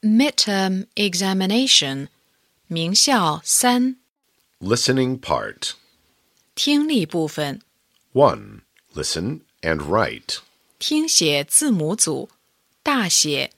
[0.00, 2.08] midterm examination
[2.66, 3.96] 名校三
[4.60, 5.74] Listening part.
[6.54, 7.60] 听力部分
[8.12, 8.62] 1.
[8.94, 10.38] Listen and write.
[10.78, 12.28] 听写字母组
[12.82, 13.52] 大写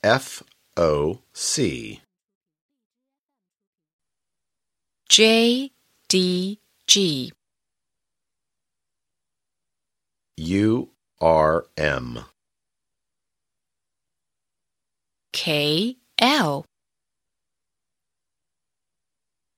[0.00, 0.42] F
[0.76, 2.00] O C.
[5.08, 5.72] J
[6.08, 7.32] D G
[10.36, 10.88] U
[11.18, 12.18] R M.
[15.32, 16.64] K L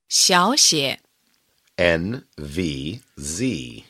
[0.09, 1.01] 小写
[1.77, 3.85] N V Z.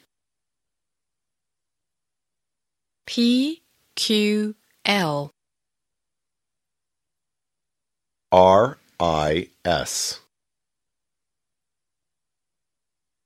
[3.04, 3.62] P
[3.96, 5.32] Q L
[8.28, 10.20] R I S.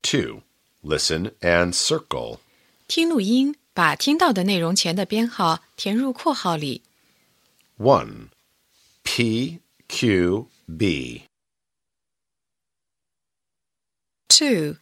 [0.02, 0.42] 2.
[0.82, 2.38] Listen and circle.
[2.86, 6.82] 听录音，把听到的内容前的编号填入括号里。
[7.78, 8.28] 1.
[9.19, 11.25] P Q B.
[14.29, 14.77] 2.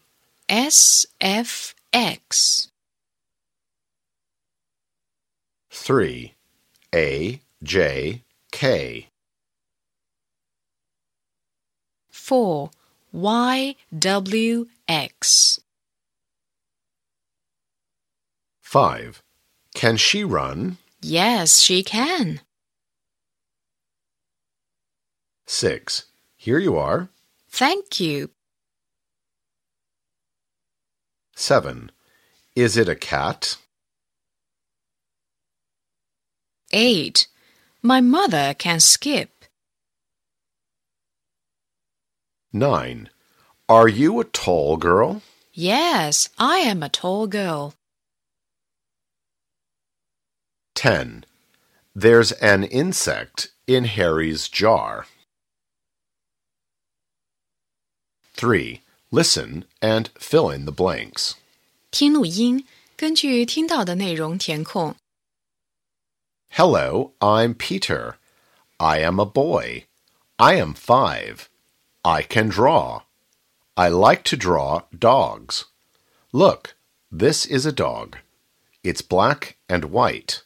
[0.47, 2.67] S F X
[5.71, 6.35] 3.
[6.93, 8.21] A J
[8.51, 9.07] K.
[12.11, 12.69] 4.
[13.13, 15.61] Y W X
[18.61, 19.23] 5.
[19.73, 20.77] Can she run?
[21.01, 22.41] Yes, she can.
[25.47, 26.05] 6.
[26.35, 27.09] Here you are.
[27.49, 28.29] Thank you.
[31.35, 31.91] 7.
[32.55, 33.57] Is it a cat?
[36.71, 37.27] 8.
[37.81, 39.45] My mother can skip.
[42.51, 43.09] 9.
[43.69, 45.21] Are you a tall girl?
[45.53, 47.73] Yes, I am a tall girl.
[50.75, 51.25] 10.
[51.95, 55.05] There's an insect in Harry's jar.
[58.36, 58.80] 3.
[59.10, 61.34] Listen and fill in the blanks.
[61.90, 62.66] 听录音，
[62.96, 64.96] 根据听到的内容填空。
[66.50, 68.14] Hello, I'm Peter.
[68.78, 69.84] I am a boy.
[70.36, 71.48] I am five.
[72.02, 73.02] I can draw.
[73.74, 75.64] I like to draw dogs.
[76.32, 76.74] Look,
[77.10, 78.16] this is a dog.
[78.82, 80.42] It's black and white.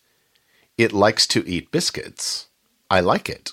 [0.76, 2.46] It likes to eat biscuits.
[2.90, 3.52] I like it.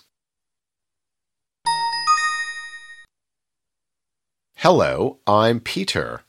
[4.58, 6.22] Hello, I'm Peter.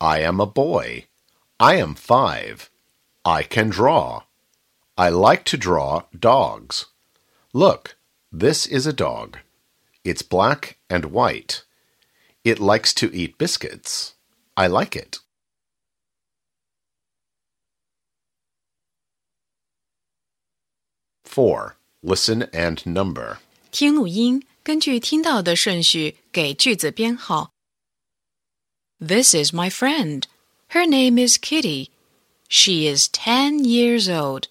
[0.00, 1.06] I am a boy.
[1.60, 2.70] I am five.
[3.24, 4.22] I can draw.
[4.96, 6.86] I like to draw dogs.
[7.52, 7.96] Look,
[8.32, 9.38] this is a dog.
[10.02, 11.62] It's black and white.
[12.42, 14.14] It likes to eat biscuits.
[14.56, 15.20] I like it.
[21.24, 21.76] Four.
[22.02, 23.38] Listen and number.
[23.70, 27.51] 听录音，根据听到的顺序给句子编号。
[29.03, 30.25] This is my friend.
[30.69, 31.89] Her name is Kitty.
[32.47, 34.47] She is ten years old.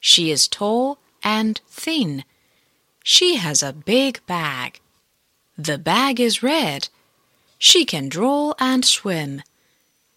[0.00, 2.24] She is tall and thin.
[3.04, 4.80] She has a big bag.
[5.56, 6.88] The bag is red.
[7.58, 9.42] She can draw and swim.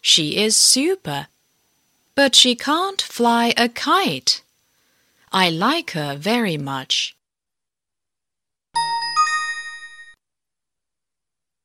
[0.02, 1.28] She is super.
[2.16, 4.41] But she can't fly a kite.
[5.31, 7.16] I like her very much.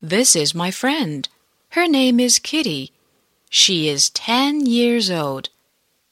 [0.03, 1.27] This is my friend.
[1.75, 2.93] Her name is Kitty.
[3.51, 5.49] She is ten years old.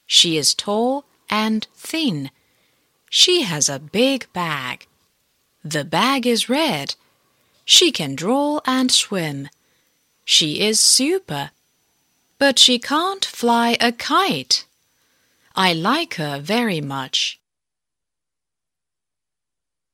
[0.06, 2.32] She is tall and thin.
[3.08, 4.88] She has a big bag.
[5.62, 6.96] The bag is red.
[7.64, 9.50] She can draw and swim.
[10.24, 11.52] She is super.
[12.38, 14.66] But she can't fly a kite.
[15.54, 17.38] I like her very much.